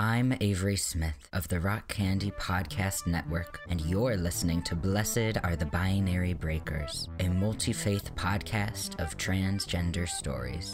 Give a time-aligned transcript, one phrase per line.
[0.00, 5.56] I'm Avery Smith of the Rock Candy Podcast Network, and you're listening to Blessed Are
[5.56, 10.72] the Binary Breakers, a multi faith podcast of transgender stories.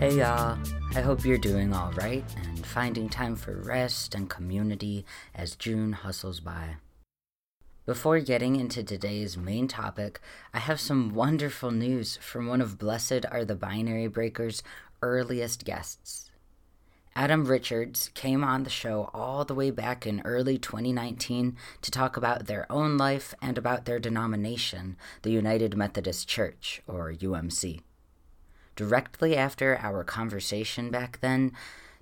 [0.00, 0.58] Hey y'all,
[0.94, 5.04] I hope you're doing alright and finding time for rest and community
[5.34, 6.76] as June hustles by.
[7.84, 10.18] Before getting into today's main topic,
[10.54, 14.62] I have some wonderful news from one of Blessed Are the Binary Breakers'
[15.02, 16.30] earliest guests.
[17.14, 22.16] Adam Richards came on the show all the way back in early 2019 to talk
[22.16, 27.82] about their own life and about their denomination, the United Methodist Church, or UMC.
[28.80, 31.52] Directly after our conversation back then,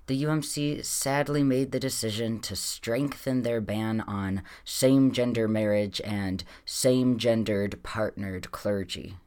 [0.07, 6.41] the UMC sadly made the decision to strengthen their ban on same gender marriage and
[6.63, 9.17] same gendered partnered clergy.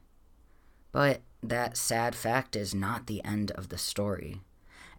[0.91, 4.41] But that sad fact is not the end of the story.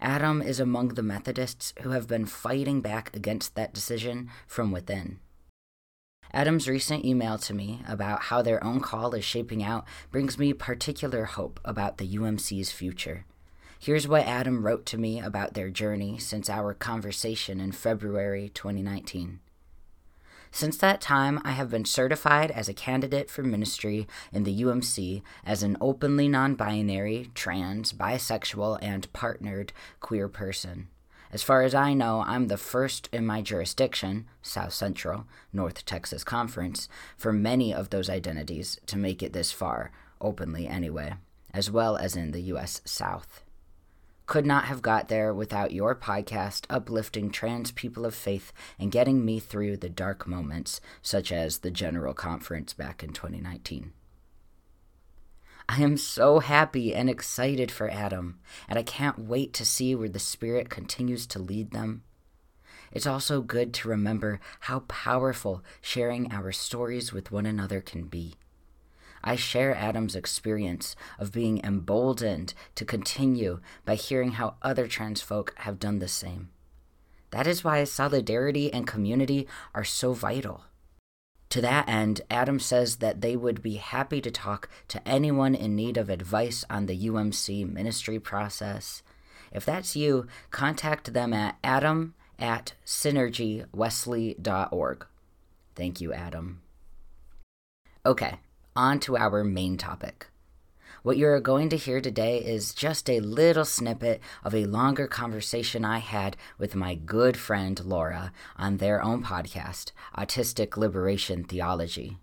[0.00, 5.18] Adam is among the Methodists who have been fighting back against that decision from within.
[6.34, 10.52] Adam's recent email to me about how their own call is shaping out brings me
[10.52, 13.24] particular hope about the UMC's future.
[13.78, 19.38] Here's what Adam wrote to me about their journey since our conversation in February 2019.
[20.50, 25.22] Since that time, I have been certified as a candidate for ministry in the UMC
[25.46, 30.88] as an openly non binary, trans, bisexual, and partnered queer person.
[31.34, 36.22] As far as I know, I'm the first in my jurisdiction, South Central, North Texas
[36.22, 39.90] Conference, for many of those identities to make it this far,
[40.20, 41.14] openly anyway,
[41.52, 42.82] as well as in the U.S.
[42.84, 43.42] South.
[44.27, 49.24] Could not have got there without your podcast uplifting trans people of faith and getting
[49.24, 53.92] me through the dark moments, such as the General Conference back in 2019.
[55.69, 58.39] I am so happy and excited for Adam,
[58.69, 62.02] and I can't wait to see where the Spirit continues to lead them.
[62.92, 68.35] It's also good to remember how powerful sharing our stories with one another can be.
[69.25, 75.55] I share Adam's experience of being emboldened to continue by hearing how other trans folk
[75.57, 76.51] have done the same.
[77.31, 80.64] That is why solidarity and community are so vital.
[81.54, 85.76] To that end, Adam says that they would be happy to talk to anyone in
[85.76, 89.04] need of advice on the UMC ministry process.
[89.52, 95.06] If that's you, contact them at adam at synergywesley.org.
[95.76, 96.60] Thank you, Adam.
[98.04, 98.40] Okay,
[98.74, 100.26] on to our main topic.
[101.04, 105.84] What you're going to hear today is just a little snippet of a longer conversation
[105.84, 112.16] I had with my good friend Laura on their own podcast, Autistic Liberation Theology.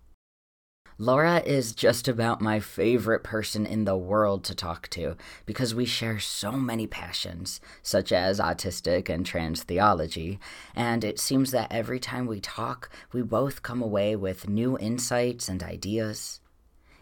[0.98, 5.16] Laura is just about my favorite person in the world to talk to
[5.46, 10.40] because we share so many passions, such as autistic and trans theology,
[10.74, 15.48] and it seems that every time we talk, we both come away with new insights
[15.48, 16.40] and ideas.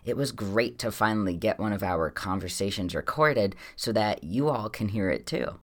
[0.05, 4.69] It was great to finally get one of our conversations recorded so that you all
[4.69, 5.61] can hear it too.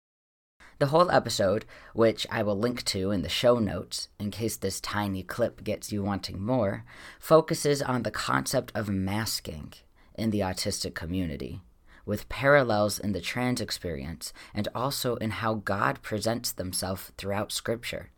[0.79, 4.81] The whole episode, which I will link to in the show notes in case this
[4.81, 6.85] tiny clip gets you wanting more,
[7.19, 9.75] focuses on the concept of masking
[10.15, 11.61] in the autistic community,
[12.07, 18.11] with parallels in the trans experience and also in how God presents himself throughout Scripture.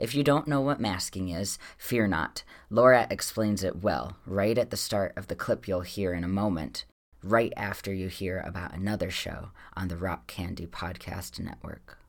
[0.00, 2.42] If you don't know what masking is, fear not.
[2.70, 6.28] Laura explains it well, right at the start of the clip you'll hear in a
[6.28, 6.86] moment,
[7.22, 11.99] right after you hear about another show on the Rock Candy Podcast Network.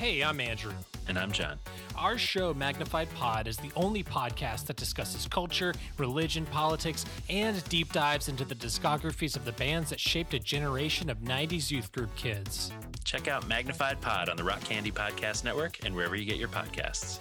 [0.00, 0.72] Hey, I'm Andrew.
[1.08, 1.58] And I'm John.
[1.94, 7.92] Our show, Magnified Pod, is the only podcast that discusses culture, religion, politics, and deep
[7.92, 12.08] dives into the discographies of the bands that shaped a generation of 90s youth group
[12.16, 12.72] kids.
[13.04, 16.48] Check out Magnified Pod on the Rock Candy Podcast Network and wherever you get your
[16.48, 17.18] podcasts.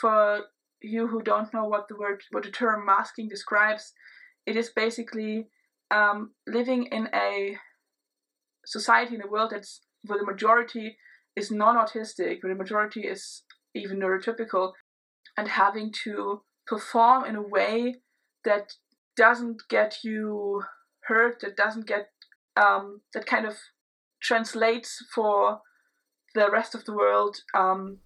[0.00, 0.40] For
[0.82, 3.92] you who don't know what the word, what the term masking describes,
[4.44, 5.46] it is basically
[5.92, 7.56] um, living in a
[8.66, 10.96] society in a world that's where the majority
[11.34, 13.42] is non-autistic, where the majority is
[13.74, 14.72] even neurotypical,
[15.36, 17.96] and having to perform in a way
[18.44, 18.72] that
[19.16, 20.62] doesn't get you
[21.04, 22.08] hurt, that doesn't get
[22.56, 23.54] um, that kind of
[24.22, 25.60] translates for
[26.34, 27.98] the rest of the world um,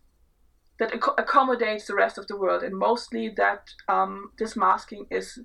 [0.81, 5.39] that ac- accommodates the rest of the world, and mostly that um, this masking is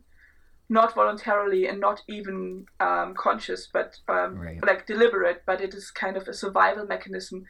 [0.70, 4.64] not voluntarily and not even um, conscious, but um, Right.
[4.66, 5.44] like deliberate.
[5.46, 7.44] But it is kind of a survival mechanism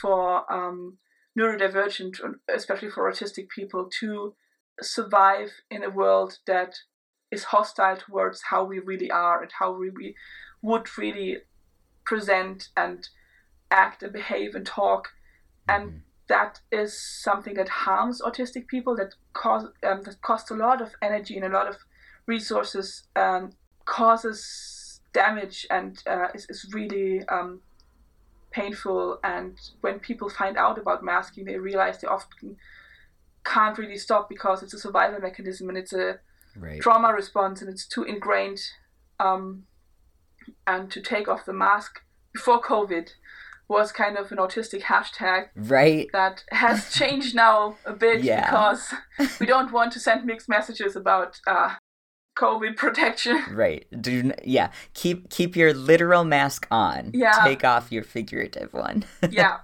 [0.00, 0.98] for um,
[1.38, 2.16] neurodivergent,
[2.54, 4.34] especially for autistic people, to
[4.80, 6.74] survive in a world that
[7.30, 10.14] is hostile towards how we really are and how we, we
[10.62, 11.38] would really
[12.04, 13.08] present and
[13.70, 15.08] act and behave and talk.
[15.68, 16.02] And Mhm.
[16.28, 20.94] that is something that harms autistic people that cause um, that costs a lot of
[21.02, 21.76] energy and a lot of
[22.26, 23.50] resources um,
[23.84, 27.60] causes damage and uh, is, is really um,
[28.50, 32.56] painful and when people find out about masking they realize they often
[33.44, 36.18] can't really stop because it's a survival mechanism and it's a
[36.54, 36.82] Right.
[36.82, 38.60] trauma response and it's too ingrained
[39.18, 39.62] um,
[40.66, 42.00] and to take off the mask
[42.34, 43.08] before covid
[43.68, 46.08] was kind of an autistic hashtag Right.
[46.12, 48.44] that has changed now a bit Yeah.
[48.50, 48.92] because
[49.40, 51.70] we don't want to send mixed messages about uh,
[52.36, 53.86] covid protection Right.
[54.00, 54.70] Do yeah.
[54.94, 57.10] Keep keep your literal mask on.
[57.12, 57.32] Yeah.
[57.44, 59.04] Take off your figurative one.
[59.30, 59.58] yeah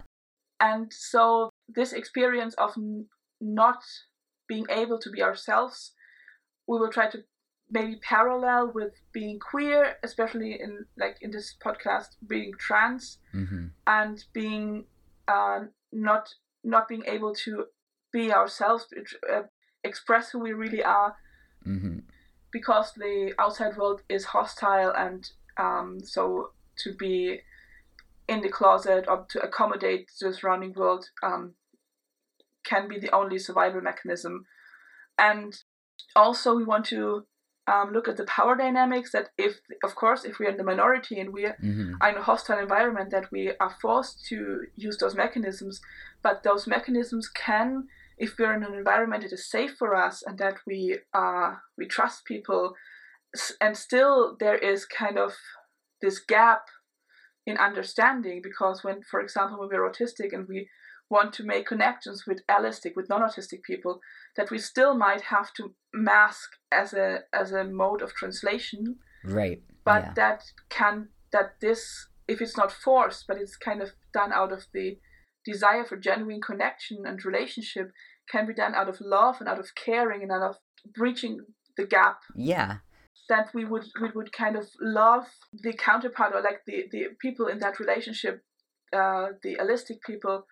[0.60, 3.06] and so this experience of n-
[3.40, 3.82] not
[4.48, 5.92] being able to be ourselves
[6.66, 7.18] we will try to
[7.70, 14.24] maybe parallel with being queer especially in like in this podcast being trans hmm and
[14.32, 14.84] being
[15.28, 15.60] uh,
[15.92, 16.28] not
[16.64, 17.64] not being able to
[18.12, 18.86] be ourselves
[19.32, 19.42] uh,
[19.84, 21.14] express who we really are
[21.62, 21.98] hmm
[22.52, 27.40] because the outside world is hostile and um, so to be
[28.28, 31.54] in the closet or to accommodate the surrounding world um,
[32.64, 34.44] can be the only survival mechanism.
[35.18, 35.56] And
[36.14, 37.26] also we want to
[37.66, 41.20] um, look at the power dynamics that if of course if we're in the minority
[41.20, 45.14] and we hmm are in a hostile environment that we are forced to use those
[45.14, 45.80] mechanisms
[46.22, 50.38] but those mechanisms can if we're in an environment that is safe for us and
[50.38, 52.74] that we uh, we trust people
[53.60, 55.32] and still there is kind of
[56.02, 56.62] this gap
[57.46, 60.68] in understanding because when for example when we're autistic and we
[61.10, 64.00] want to make connections with allistic with non-autistic people
[64.36, 69.62] that we still might have to mask as a as a mode of translation Right.
[69.84, 70.12] but yeah.
[70.16, 74.66] that can that this if it's not forced but it's kind of done out of
[74.74, 74.98] the
[75.44, 77.90] desire for genuine connection and relationship
[78.30, 80.56] can be done out of love and out of caring and out of
[80.94, 81.38] breaching
[81.76, 82.78] the gap yeah.
[83.28, 87.46] that we would we would kind of love the counterpart or like the the people
[87.46, 88.42] in that relationship
[88.92, 90.44] uh the allistic people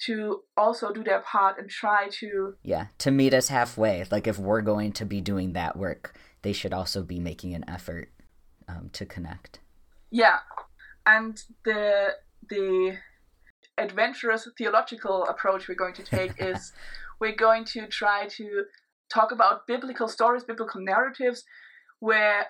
[0.00, 2.86] to also do their part and try to Yeah.
[2.98, 4.04] To meet us halfway.
[4.10, 7.64] Like if we're going to be doing that work, they should also be making an
[7.68, 8.10] effort
[8.68, 9.60] um, to connect.
[10.10, 10.38] Yeah,
[11.06, 12.14] and the
[12.48, 12.96] the
[13.84, 16.72] adventurous theological approach we're going to take is
[17.20, 18.64] we're going to try to
[19.12, 21.44] talk about biblical stories, biblical narratives,
[22.00, 22.46] where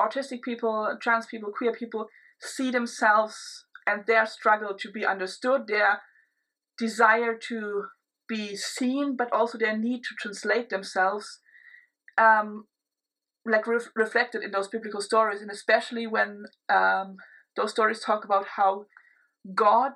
[0.00, 2.06] autistic people, trans people, queer people
[2.40, 6.00] see themselves and their struggle to be understood, their
[6.78, 7.84] desire to
[8.28, 11.40] be seen, but also their need to translate themselves.
[12.16, 12.66] Um,
[13.46, 17.16] like ref- reflected in those biblical stories, and especially when um,
[17.56, 18.84] those stories talk about how
[19.54, 19.92] God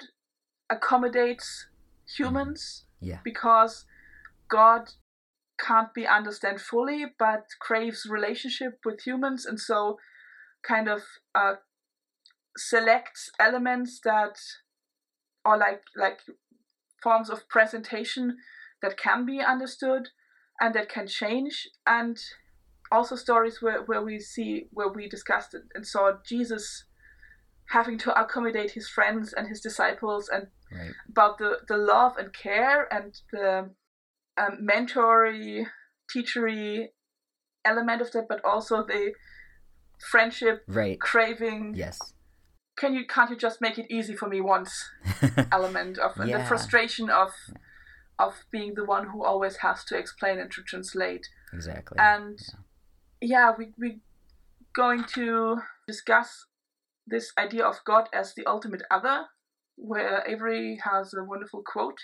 [0.72, 1.66] accommodates
[2.16, 3.20] humans Yeah.
[3.24, 3.84] because
[4.48, 4.82] God
[5.58, 9.98] can't be understood fully, but craves relationship with humans, and so
[10.62, 11.02] kind of
[11.34, 11.54] uh,
[12.56, 14.36] selects elements that
[15.44, 16.20] are like like
[17.02, 18.36] forms of presentation
[18.82, 20.08] that can be understood
[20.60, 22.18] and that can change and
[22.90, 26.84] also stories where, where we see where we discussed it and saw jesus
[27.72, 30.94] having to accommodate his friends and his disciples and Right.
[31.08, 33.70] about the, the love and care and the
[34.38, 35.66] um, mentory
[36.10, 36.86] teachery
[37.64, 39.12] element of that but also the
[40.10, 40.98] friendship Right.
[40.98, 41.98] craving Yes.
[42.76, 44.72] can you can't you just make it easy for me once
[45.52, 47.30] element of and the frustration of
[48.18, 51.98] of being the one who always has to explain and to translate exactly.
[51.98, 52.38] and
[53.20, 54.00] yeah, we we
[54.74, 56.46] going to discuss
[57.06, 59.26] this idea of God as the ultimate other,
[59.76, 61.98] where Avery has a wonderful quote.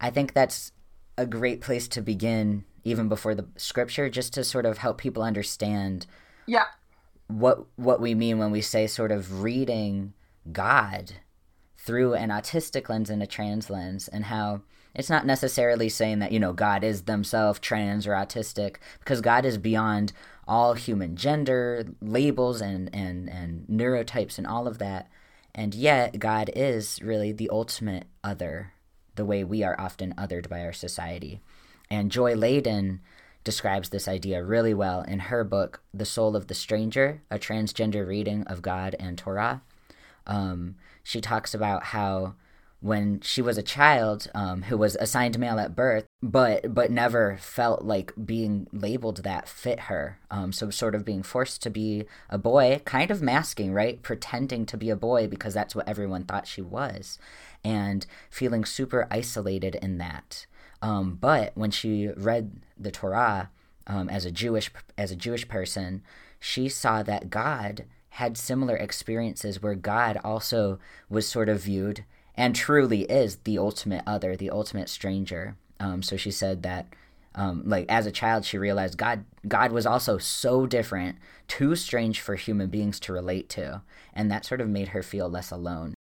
[0.00, 0.72] I think that's
[1.18, 5.22] a great place to begin, even before the scripture, just to sort of help people
[5.22, 6.06] understand
[6.46, 6.66] Yeah,
[7.28, 10.12] what what we mean when we say sort of reading
[10.52, 11.12] God
[11.78, 14.62] through an autistic lens and a trans lens, and how
[14.96, 19.44] it's not necessarily saying that you know God is themselves trans or autistic, because God
[19.44, 20.12] is beyond
[20.48, 25.08] all human gender labels and and and neurotypes and all of that,
[25.54, 28.72] and yet God is really the ultimate other
[29.14, 31.40] the way we are often othered by our society.
[31.90, 33.00] And Joy Ladin
[33.44, 38.06] describes this idea really well in her book, The Soul of the Stranger, a transgender
[38.06, 39.62] reading of God and Torah.
[40.26, 42.34] Um, she talks about how
[42.80, 47.36] when she was a child um, who was assigned male at birth, but but never
[47.38, 50.18] felt like being labeled that fit her.
[50.30, 54.66] Um, so sort of being forced to be a boy, kind of masking, right, pretending
[54.66, 57.18] to be a boy because that's what everyone thought she was,
[57.64, 60.46] and feeling super isolated in that.
[60.82, 63.50] Um, but when she read the Torah
[63.86, 66.02] um, as a Jewish as a Jewish person,
[66.38, 70.78] she saw that God had similar experiences where God also
[71.10, 72.04] was sort of viewed
[72.36, 75.56] and truly is the ultimate other, the ultimate stranger.
[75.80, 76.86] Um, so she said that,
[77.34, 81.16] um, like as a child, she realized God God was also so different,
[81.48, 83.82] too strange for human beings to relate to,
[84.14, 85.94] and that sort of made her feel less alone.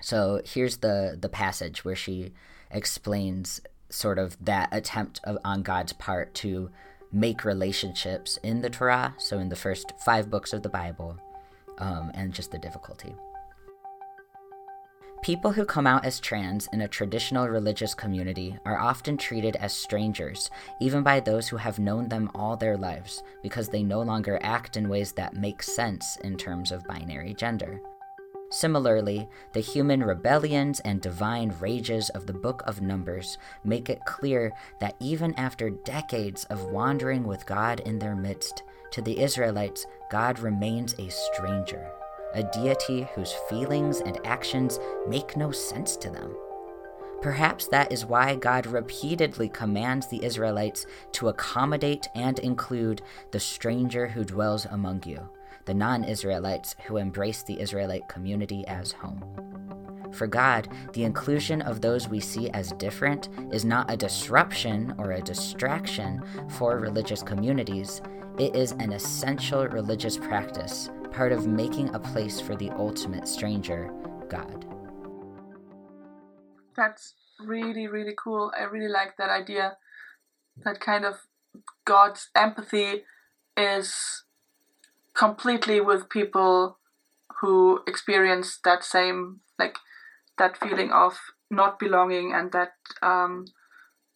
[0.00, 2.32] So here's the the passage where she
[2.70, 6.70] explains sort of that attempt of, on God's part to
[7.12, 11.16] make relationships in the Torah, so in the first five books of the Bible,
[11.78, 13.14] um, and just the difficulty.
[15.24, 19.72] People who come out as trans in a traditional religious community are often treated as
[19.72, 20.50] strangers,
[20.82, 24.76] even by those who have known them all their lives, because they no longer act
[24.76, 27.80] in ways that make sense in terms of binary gender.
[28.50, 34.52] Similarly, the human rebellions and divine rages of the Book of Numbers make it clear
[34.80, 40.38] that even after decades of wandering with God in their midst, to the Israelites, God
[40.38, 41.90] remains a stranger
[42.34, 46.36] a deity whose feelings and actions make no sense to them.
[47.22, 53.00] Perhaps that is why God repeatedly commands the Israelites to accommodate and include
[53.30, 55.26] the stranger who dwells among you,
[55.64, 59.24] the non Israelites who embrace the Israelite community as home.
[60.12, 65.12] For God, the inclusion of those we see as different is not a disruption or
[65.12, 68.02] a distraction for religious communities,
[68.38, 73.90] it is an essential religious practice part of making a place for the ultimate stranger,
[74.28, 74.64] God.
[76.76, 78.52] That's really, really cool.
[78.58, 79.76] I really like that idea.
[80.64, 81.20] That kind of
[81.84, 83.04] God's empathy
[83.56, 84.24] is
[85.14, 86.78] completely with people
[87.40, 89.76] who experience that same, like,
[90.38, 91.16] that feeling of
[91.48, 93.44] not belonging and that um,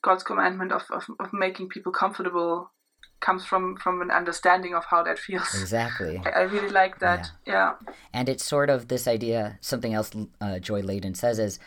[0.02, 2.72] God's commandment of, of, of making people comfortable
[3.20, 5.54] comes from from an understanding of how that feels.
[5.60, 6.20] Exactly.
[6.26, 7.30] I, I really like that.
[7.46, 7.74] Yeah.
[7.86, 7.92] yeah.
[8.12, 9.58] And it's sort of this idea.
[9.60, 10.10] Something else
[10.40, 11.58] uh, Joy Ladin says is.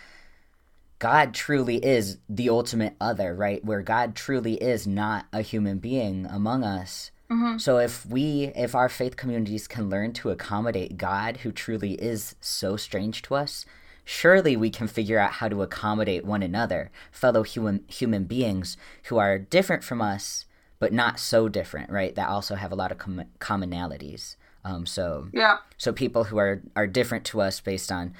[0.99, 3.65] God truly is the ultimate other, right?
[3.65, 7.09] Where God truly is not a human being among us.
[7.31, 7.57] Mm-hmm.
[7.59, 12.35] So if we, if our faith communities can learn to accommodate God, who truly is
[12.41, 13.65] so strange to us,
[14.03, 19.17] surely we can figure out how to accommodate one another, fellow human human beings who
[19.17, 20.45] are different from us,
[20.81, 22.15] but not so different, right?
[22.15, 24.35] That also have a lot of com- commonalities.
[24.65, 28.13] Um, so yeah, so people who are are different to us based on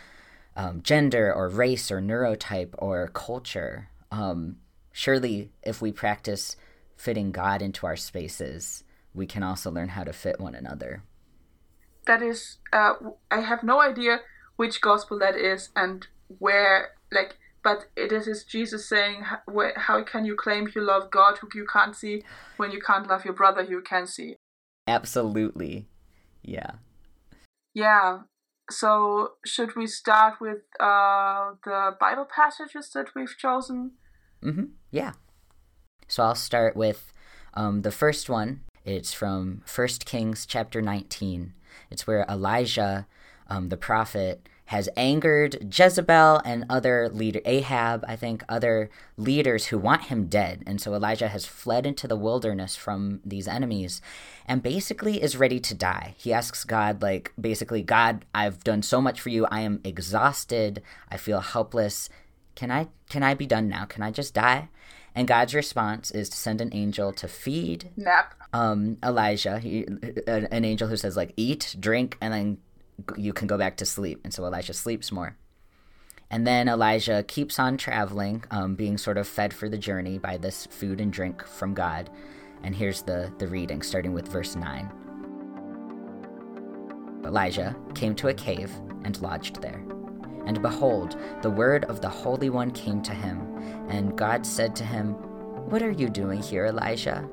[0.56, 3.90] um, gender or race or neurotype or culture.
[4.12, 4.58] Um,
[4.92, 6.56] surely, if we practice
[6.96, 11.04] fitting God into our spaces, we can also learn how to fit one another.
[12.06, 12.94] That is, uh,
[13.32, 14.20] I have no idea
[14.56, 20.36] which gospel that is and where, like, but it is Jesus saying, "How can you
[20.36, 22.24] claim you love God who you can't see
[22.58, 24.38] when you can't love your brother who you can see?"
[24.88, 25.88] Absolutely,
[26.42, 26.72] yeah.
[27.74, 28.20] Yeah.
[28.70, 33.92] So should we start with uh, the Bible passages that we've chosen?
[34.44, 34.66] Mm-hmm.
[34.92, 35.14] Yeah.
[36.08, 37.14] So I'll start with
[37.54, 38.62] um, the first one.
[38.84, 41.54] It's from First Kings chapter nineteen.
[41.90, 43.08] It's where Elijah,
[43.48, 49.78] um, the prophet, has angered Jezebel and other leader Ahab, I think, other leaders who
[49.78, 50.64] want him dead.
[50.66, 54.02] And so Elijah has fled into the wilderness from these enemies
[54.46, 56.16] and basically is ready to die.
[56.18, 59.46] He asks God like basically, God, I've done so much for you.
[59.52, 60.82] I am exhausted.
[61.10, 62.08] I feel helpless.
[62.56, 63.84] Can I can I be done now?
[63.84, 64.70] Can I just die?
[65.14, 69.86] And God's response is to send an angel to feed nap um Elijah, he,
[70.28, 72.58] an angel who says like eat, drink and then
[73.18, 74.22] you can go back to sleep.
[74.24, 75.38] And so Elijah sleeps more.
[76.30, 80.38] And then Elijah keeps on traveling, um, being sort of fed for the journey by
[80.38, 82.10] this food and drink from God.
[82.64, 84.92] And here's the, the reading, starting with verse 9.
[87.26, 88.72] Elijah came to a cave
[89.04, 89.84] and lodged there.
[90.46, 93.42] And behold, the word of the Holy One came to him.
[93.90, 95.14] And God said to him,
[95.70, 97.28] What are you doing here, Elijah?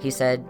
[0.00, 0.44] He said,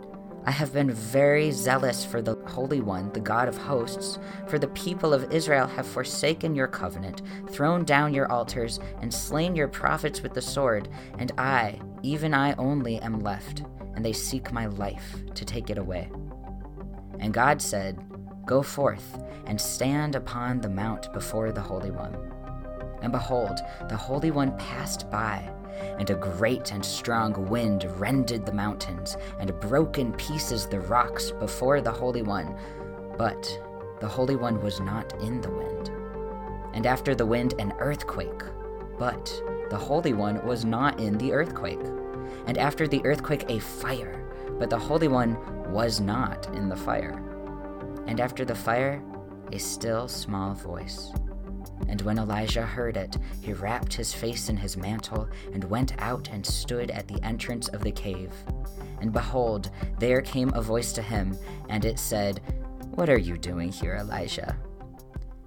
[0.44, 4.68] I have been very zealous for the Holy One, the God of hosts, for the
[4.68, 10.22] people of Israel have forsaken your covenant, thrown down your altars, and slain your prophets
[10.22, 13.64] with the sword, and I, even I only, am left,
[13.94, 16.08] and they seek my life to take it away.
[17.18, 18.02] And God said,
[18.46, 22.16] Go forth and stand upon the mount before the Holy One.
[23.02, 25.52] And behold, the Holy One passed by,
[25.98, 31.30] and a great and strong wind rended the mountains, and broke in pieces the rocks
[31.32, 32.56] before the Holy One.
[33.16, 33.60] But
[34.00, 35.90] the Holy One was not in the wind.
[36.72, 38.42] And after the wind, an earthquake.
[38.98, 41.80] But the Holy One was not in the earthquake.
[42.46, 44.24] And after the earthquake, a fire.
[44.58, 45.36] But the Holy One
[45.72, 47.22] was not in the fire.
[48.06, 49.02] And after the fire,
[49.52, 51.12] a still small voice.
[51.88, 56.28] And when Elijah heard it, he wrapped his face in his mantle and went out
[56.30, 58.32] and stood at the entrance of the cave.
[59.00, 61.36] And behold, there came a voice to him,
[61.68, 62.40] and it said,
[62.90, 64.56] What are you doing here, Elijah?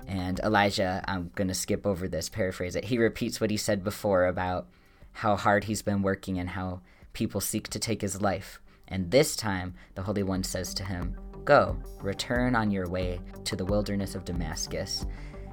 [0.07, 2.85] And Elijah, I'm going to skip over this, paraphrase it.
[2.85, 4.67] He repeats what he said before about
[5.13, 6.81] how hard he's been working and how
[7.13, 8.61] people seek to take his life.
[8.87, 13.55] And this time, the Holy One says to him, Go, return on your way to
[13.55, 15.05] the wilderness of Damascus,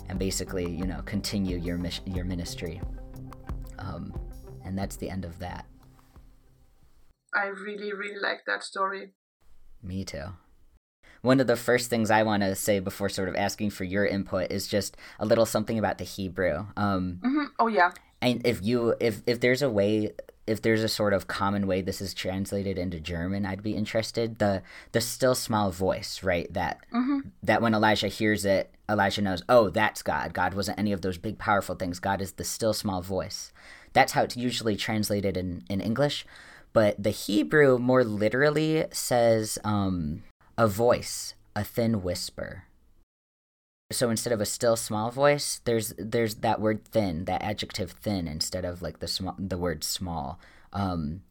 [0.09, 2.81] and basically, you know, continue your mission, your ministry.
[3.79, 4.13] Um,
[4.65, 5.67] and that's the end of that.
[7.35, 9.13] I really, really like that story.
[9.83, 10.25] Me too.
[11.23, 14.07] One of the first things I want to say before sort of asking for your
[14.07, 16.67] input is just a little something about the Hebrew.
[16.77, 17.91] Um, hmm Oh yeah,
[18.23, 20.13] and if you if if there's a way
[20.49, 24.39] if there's a sort of common way this is translated into German, I'd be interested.
[24.39, 24.63] The
[24.93, 26.53] the still small voice, right?
[26.53, 30.33] That hmm that when Elijah hears it, Elijah knows, oh, that's God.
[30.33, 32.01] God wasn't any of those big powerful things.
[32.01, 33.53] God is the still small voice.
[33.93, 36.27] That's how it's usually translated in, in English.
[36.73, 40.23] But the Hebrew more literally says um,
[40.57, 42.65] a voice, a thin whisper.
[43.91, 48.29] So instead of a still small voice, there's there's that word thin, that adjective thin,
[48.29, 50.39] instead of like the small the word small.
[50.75, 51.23] Um,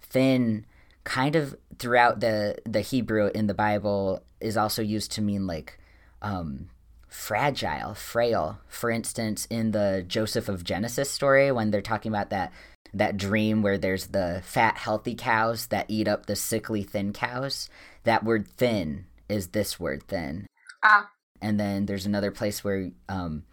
[0.00, 0.64] thin
[1.04, 5.78] kind of throughout the the Hebrew in the Bible is also used to mean like
[6.22, 6.70] um,
[7.08, 8.58] fragile, frail.
[8.68, 12.52] For instance, in the Joseph of Genesis story, when they're talking about that
[12.94, 17.68] that dream where there's the fat, healthy cows that eat up the sickly, thin cows,
[18.04, 20.46] that word thin is this word thin.
[20.82, 23.44] ah, And then there's another place where um,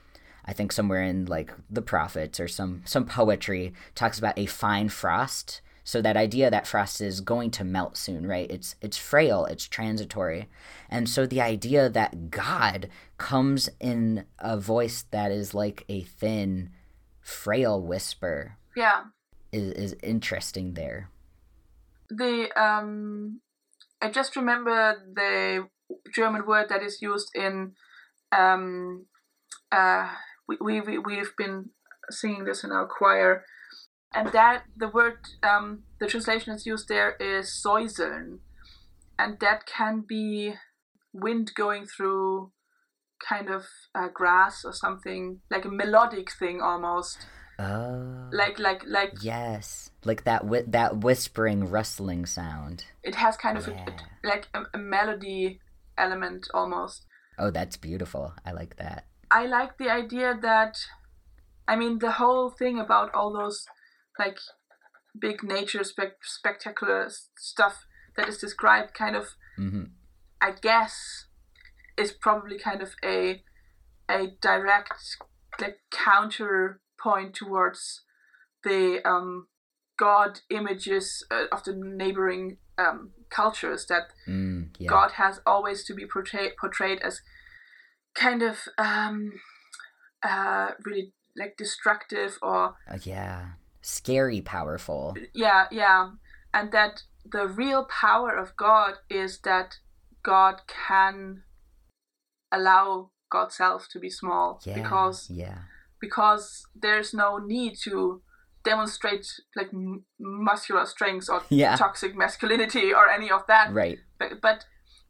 [0.46, 4.90] I think somewhere in like the prophets or some some poetry talks about a fine
[4.90, 5.62] frost.
[5.84, 8.50] So that idea that frost is going to melt soon, right?
[8.50, 10.48] It's it's frail, it's transitory.
[10.90, 16.70] And so the idea that God comes in a voice that is like a thin,
[17.22, 19.04] frail whisper yeah.
[19.52, 21.10] is is interesting there.
[22.10, 23.42] The um,
[24.02, 25.68] I just remember the
[26.14, 27.74] German word that is used in
[28.32, 29.06] um,
[29.72, 30.10] uh,
[30.48, 31.70] we we we we've been
[32.10, 33.44] singing this in our choir,
[34.14, 38.40] and that the word um, the translation that's used there is säuseln,
[39.18, 40.54] and that can be
[41.14, 42.52] wind going through
[43.28, 47.18] kind of uh, grass or something like a melodic thing almost.
[47.58, 48.28] Oh.
[48.34, 52.84] like like like yes, like that whi- that whispering, rustling sound.
[53.02, 55.62] it has kind of a, a- like a, a melody
[55.98, 57.06] element almost
[57.38, 58.34] Oh, that's beautiful.
[58.46, 59.08] I like that.
[59.32, 60.78] i like the idea that
[61.68, 63.66] i mean the whole thing about all those
[64.20, 64.38] like
[65.20, 69.26] big nature spec- spectacular stuff that is described kind of
[69.58, 69.84] hmm
[70.42, 71.26] i guess
[71.98, 73.42] is probably kind of a
[74.10, 74.94] a direct
[75.62, 78.02] like counterpoint towards
[78.64, 79.48] the um
[79.98, 84.90] god images uh, of the neighboring um cultures that Mm, yeah.
[84.90, 87.22] God has always to be portrayed portrayed as
[88.14, 89.34] kind of um,
[90.24, 93.46] uh, really like destructive or Uh, yeah.
[93.82, 95.16] Scary, powerful.
[95.34, 96.12] yeah yeah,
[96.54, 99.78] and that the real power of God is that
[100.24, 101.44] God can
[102.52, 104.76] allow God's self to be small Yeah.
[104.82, 105.60] because yeah.
[106.00, 108.22] because there's no need to
[108.66, 111.76] demonstrate like m- muscular strength or Yeah.
[111.76, 114.00] toxic masculinity or any of that Right.
[114.20, 114.66] but but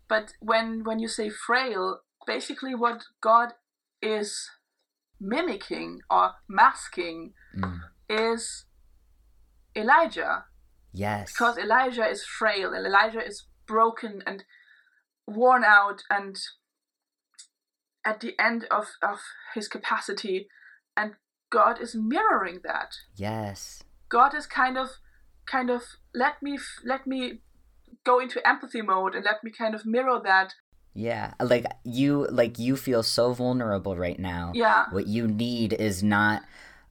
[0.07, 3.49] but when when you say frail basically what god
[4.01, 4.49] is
[5.19, 7.79] mimicking or masking Mm.
[8.09, 8.65] is
[9.75, 10.45] elijah
[10.93, 11.31] Yes.
[11.31, 14.43] because elijah is frail and elijah is broken and
[15.27, 16.35] worn out and
[18.05, 19.19] at the end of of
[19.55, 20.47] his capacity
[20.95, 21.15] and
[21.59, 23.61] god is mirroring that yes.
[24.09, 24.89] God is kind of,
[25.45, 25.81] kind of
[26.13, 27.41] let me f- let me
[28.03, 30.53] go into empathy mode and let me kind of mirror that.
[30.93, 34.51] Yeah, like you like you feel so vulnerable right now.
[34.53, 34.85] Yeah.
[34.91, 36.43] What you need is not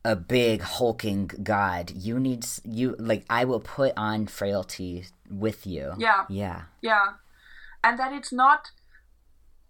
[0.04, 1.92] a big hulking god.
[1.94, 5.94] You need you like I will put on frailty with you.
[5.96, 6.24] Yeah.
[6.28, 6.62] Yeah.
[6.82, 7.06] Yeah.
[7.82, 8.70] And that it's not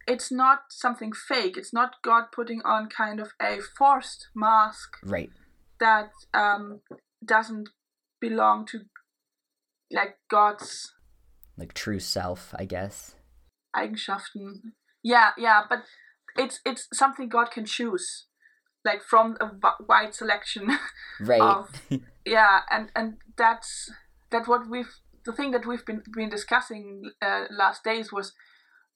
[0.07, 1.57] it's not something fake.
[1.57, 5.31] It's not God putting on kind of a forced mask Right.
[5.81, 6.81] that um
[7.25, 7.69] doesn't
[8.21, 8.81] belong to
[9.91, 10.93] like God's
[11.57, 13.15] Like true self, I guess.
[13.75, 14.73] Eigenschaften.
[15.03, 15.81] Yeah, yeah, but
[16.37, 18.27] it's it's something God can choose,
[18.85, 19.51] like from a
[19.89, 20.69] wide selection.
[21.21, 21.41] Right.
[21.41, 21.71] Of-
[22.27, 23.91] yeah, and and that's
[24.31, 24.93] that what we've
[25.25, 28.33] the thing that we've been been discussing uh, last days was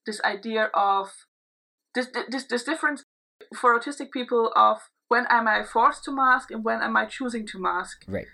[0.08, 1.06] this idea of
[1.94, 3.00] this this this difference
[3.60, 7.46] for autistic people of when am I forced to mask and when am I choosing
[7.48, 8.26] to mask right.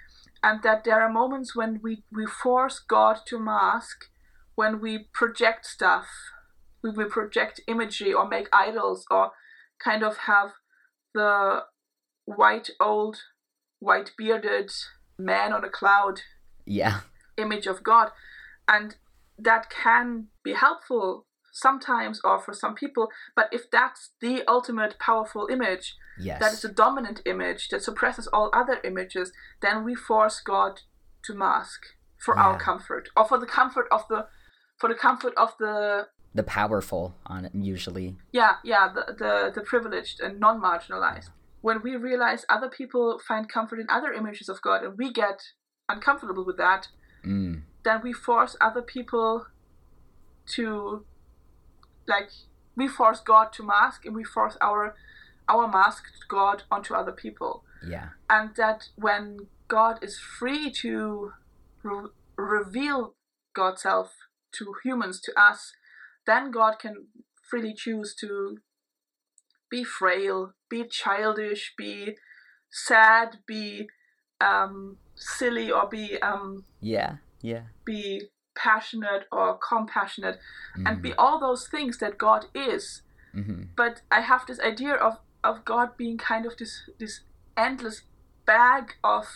[0.43, 3.97] and that there are moments when we, we force God to mask,
[4.57, 6.07] when we project stuff,
[6.83, 9.31] we will project imagery or make idols or
[9.83, 10.51] kind of have
[11.15, 11.61] the
[12.25, 13.19] white old,
[13.79, 14.71] white bearded
[15.19, 16.23] man on a cloud
[16.67, 17.01] Yeah.
[17.37, 18.11] image of God.
[18.67, 18.97] And
[19.39, 25.47] that can be helpful sometimes or for some people, but if that's the ultimate powerful
[25.51, 26.40] image, Yes.
[26.40, 30.83] that is a dominant image that suppresses all other images, then we force God
[31.25, 31.81] to mask
[32.19, 34.27] for our comfort or for the comfort of the
[34.79, 38.17] for the comfort of the the powerful on it usually.
[38.33, 41.31] yeah yeah the the, the privileged and non-marginalized.
[41.61, 45.38] When we realize other people find comfort in other images of God and we get
[45.88, 46.88] uncomfortable with that,
[47.25, 47.62] Mm.
[47.85, 49.47] then we force other people
[50.55, 51.05] to
[52.07, 52.31] like
[52.77, 54.95] we force God to mask and we force our
[55.49, 57.64] our masked God onto other people.
[57.87, 58.09] Yeah.
[58.31, 61.33] and that when God is free to
[61.83, 63.14] re- reveal
[63.55, 64.12] God's self
[64.53, 65.73] to humans, to us,
[66.27, 67.09] then God can
[67.51, 68.59] freely choose to
[69.71, 72.17] be frail, be childish, be
[72.71, 73.88] sad, be
[74.40, 77.17] um, silly, or be um, Yeah.
[77.43, 77.64] Yeah.
[77.85, 80.38] be passionate or compassionate,
[80.75, 81.03] and Mhm.
[81.03, 83.03] be all those things that God is
[83.35, 83.69] Mhm.
[83.77, 87.21] but I have this idea of of God being kind of this this
[87.57, 88.03] endless
[88.47, 89.27] bag of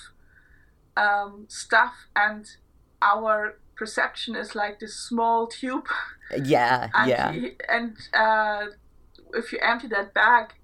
[0.96, 2.44] um, stuff, and
[3.02, 5.87] our perception is like this small tube,
[6.37, 6.88] Yeah.
[6.94, 7.33] and yeah.
[7.33, 8.66] he- and uh,
[9.35, 10.54] if you empty that bag,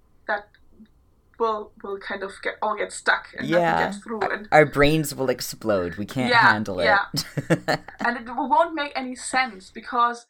[1.38, 3.87] that will will kind of get all get stuck and Yeah.
[3.87, 5.97] gets through, and Our brains will explode.
[5.97, 6.85] We can't Yeah, handle it.
[6.85, 7.07] yeah.
[8.01, 10.27] and it won't make any sense because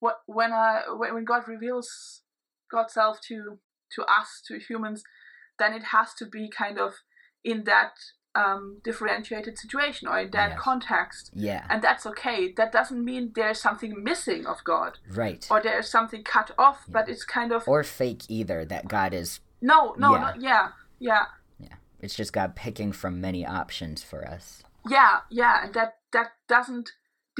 [0.00, 2.22] what when uh when, when God reveals
[2.70, 3.58] God's self to
[3.94, 5.02] to us to humans,
[5.58, 6.94] then it has to be kind of
[7.44, 7.92] in that
[8.36, 10.58] um, differentiated situation or in that Yes.
[10.58, 11.64] context, yeah.
[11.70, 12.50] and that's okay.
[12.52, 15.46] That doesn't mean there's something missing of God Right.
[15.48, 16.92] or there's something cut off, Yeah.
[16.94, 18.64] but it's kind of Or fake either.
[18.64, 19.38] That God is.
[19.70, 20.20] No, no, Yeah.
[20.20, 20.66] no, yeah,
[21.08, 21.24] yeah.
[21.58, 21.76] Yeah.
[22.00, 24.62] It's just God picking from many options for us.
[24.96, 26.88] yeah yeah and that that doesn't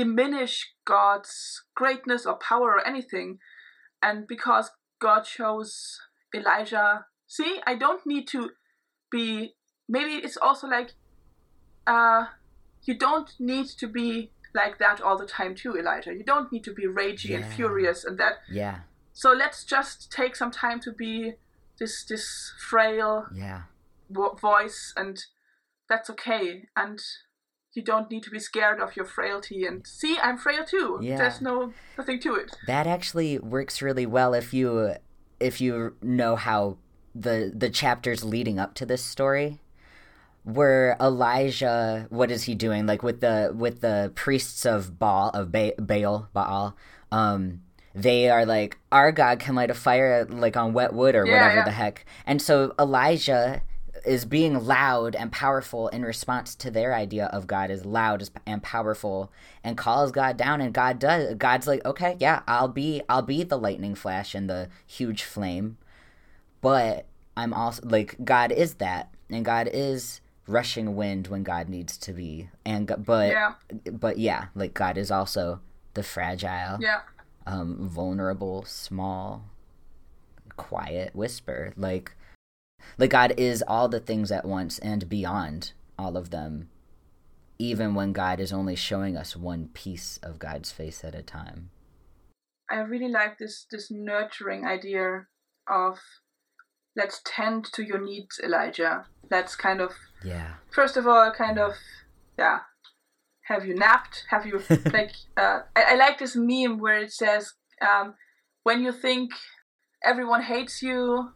[0.01, 0.55] diminish
[0.87, 1.35] god's
[1.81, 3.29] greatness or power or anything
[4.07, 4.67] and because
[5.07, 5.73] god chose
[6.35, 7.05] elijah
[7.37, 8.41] see i don't need to
[9.11, 9.55] be
[9.97, 10.91] maybe it's also like
[11.87, 12.23] uh
[12.89, 16.65] you don't need to be like that all the time too elijah you don't need
[16.65, 18.77] to be ragey and furious and that Yeah.
[19.13, 21.35] so let's just take some time to be
[21.79, 23.63] this this frail Yeah.
[24.11, 25.19] vo- voice and
[25.89, 26.99] that's okay and
[27.75, 31.17] you don't need to be scared of your frailty and see i'm frail too Yeah.
[31.19, 34.95] there's no nothing to it That actually works really well if you
[35.41, 36.79] if you know how
[37.15, 39.61] the the chapters leading up to this story
[40.45, 45.51] where Elijah what is he doing like with the with the priests of Baal of
[45.51, 46.77] ba- Baal Baal
[47.11, 47.63] um
[47.95, 51.35] they are like our god can light a fire like on wet wood or Yeah,
[51.35, 51.65] whatever yeah.
[51.65, 52.05] the heck.
[52.27, 53.63] And so Elijah
[54.05, 58.63] is being loud and powerful in response to their idea of God as loud and
[58.63, 60.61] powerful and calls God down.
[60.61, 64.51] And God does God's like okay yeah I'll be I'll be the lightning flash and
[64.51, 65.79] the huge flame
[66.61, 69.11] but I'm also like God is that.
[69.31, 72.51] And God is rushing wind when God needs to be.
[72.67, 73.55] And but yeah.
[73.91, 75.61] but yeah like God is also
[75.95, 77.01] the fragile yeah
[77.47, 79.45] um, vulnerable, small,
[80.57, 81.73] quiet whisper.
[81.77, 82.13] Like,
[82.99, 86.69] like God is all the things at once and beyond all of them,
[87.59, 91.71] even when God is only showing us one piece of God's face at a time.
[92.71, 95.27] i really like this this nurturing idea
[95.69, 95.99] of
[96.97, 99.93] let's tend to your needs elijah let's kind of
[100.25, 101.75] Yeah, first of all kind of
[102.39, 102.61] yeah
[103.45, 104.25] have you napped?
[104.31, 105.13] Have you like?
[105.37, 108.15] Uh, I, I like this meme where it says, um,
[108.63, 109.31] "When you think
[110.03, 111.31] everyone hates you,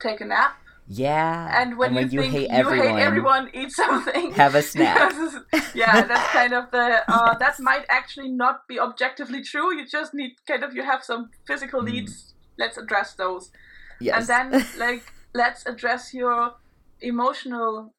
[0.00, 0.56] take a nap."
[0.90, 1.60] Yeah.
[1.60, 4.32] And when, you, you think hate you everyone, hate everyone, eat something.
[4.32, 5.12] have a snack.
[5.74, 7.02] yeah, that's kind of the.
[7.12, 9.76] Uh, That might actually not be objectively true.
[9.76, 11.92] You just need kind of you have some physical Mm.
[11.92, 12.34] needs.
[12.58, 13.52] Let's address those,
[14.00, 14.16] yes.
[14.16, 15.02] and then like
[15.34, 16.54] let's address your
[17.00, 17.94] emotional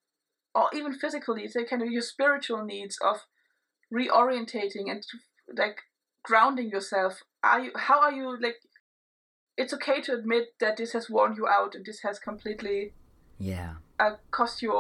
[0.60, 3.18] or even physical needs, like kind of your spiritual needs of
[3.94, 5.04] reorientating and
[5.56, 5.80] like
[6.24, 7.22] grounding yourself.
[7.44, 7.72] Are you?
[7.76, 8.38] How are you?
[8.42, 8.56] Like,
[9.58, 12.94] it's okay to admit that this has worn you out and this has completely
[13.38, 13.74] yeah.
[14.00, 14.72] uh, cost you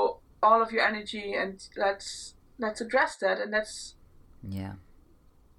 [0.42, 3.96] all of your energy and let's let's address that and that's
[4.48, 4.74] Yeah.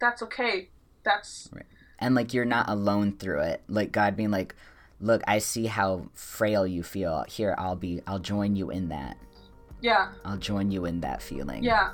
[0.00, 0.70] that's okay
[1.04, 1.66] that's right.
[1.98, 4.54] and like you're not alone through it like god being like
[5.00, 9.16] look i see how frail you feel here i'll be i'll join you in that
[9.80, 10.12] yeah.
[10.24, 11.62] I'll join you in that feeling.
[11.62, 11.92] Yeah.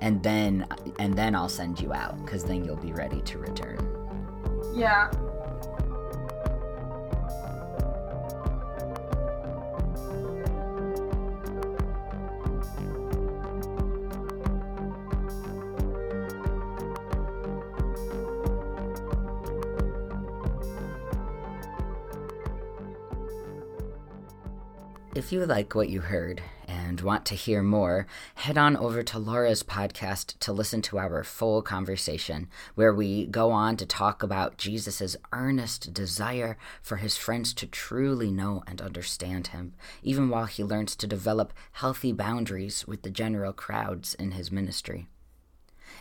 [0.00, 0.66] And then
[0.98, 3.78] and then i'll send you out because then you'll be ready to return.
[4.74, 5.10] Yeah.
[25.14, 26.42] If you like what you heard
[26.92, 31.24] and want to hear more, head on over to Laura's podcast to listen to our
[31.24, 37.54] full conversation, where we go on to talk about Jesus' earnest desire for his friends
[37.54, 43.00] to truly know and understand him, even while he learns to develop healthy boundaries with
[43.00, 45.08] the general crowds in his ministry.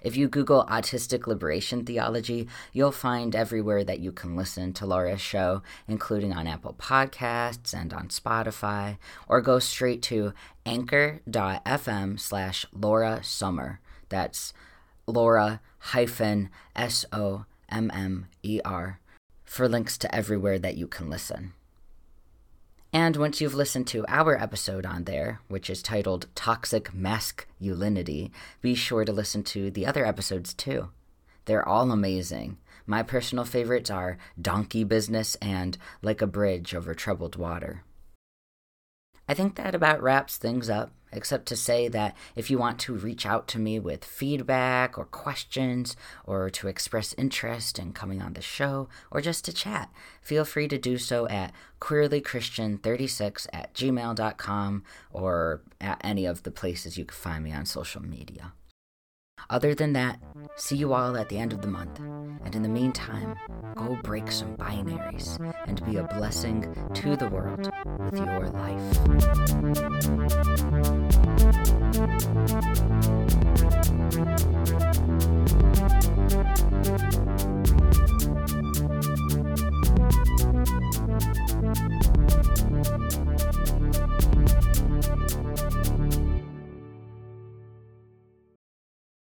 [0.01, 5.21] If you Google Autistic Liberation Theology, you'll find everywhere that you can listen to Laura's
[5.21, 10.33] show, including on Apple Podcasts and on Spotify, or go straight to
[10.65, 13.79] anchor.fm slash Laura Sommer.
[14.09, 14.53] That's
[15.05, 18.99] Laura hyphen S O M M E R
[19.45, 21.53] for links to everywhere that you can listen.
[22.93, 28.75] And once you've listened to our episode on there, which is titled Toxic Masculinity, be
[28.75, 30.89] sure to listen to the other episodes too.
[31.45, 32.57] They're all amazing.
[32.85, 37.83] My personal favorites are Donkey Business and Like a Bridge Over Troubled Water.
[39.27, 42.93] I think that about wraps things up, except to say that if you want to
[42.93, 48.33] reach out to me with feedback or questions, or to express interest in coming on
[48.33, 49.89] the show, or just to chat,
[50.21, 56.97] feel free to do so at queerlychristian36 at gmail.com or at any of the places
[56.97, 58.53] you can find me on social media.
[59.49, 60.19] Other than that,
[60.55, 61.99] see you all at the end of the month.
[61.99, 63.35] And in the meantime,
[63.75, 68.81] go break some binaries and be a blessing to the world with your life.